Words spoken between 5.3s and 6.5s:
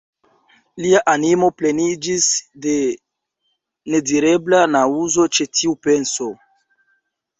ĉe tiu penso.